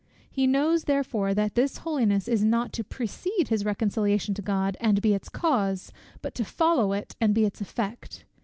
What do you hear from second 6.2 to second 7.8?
but to FOLLOW it, and be its